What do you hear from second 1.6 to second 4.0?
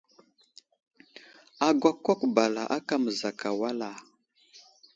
Agakwákw bala aka məzakay wal a?